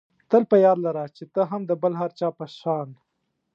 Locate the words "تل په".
0.29-0.57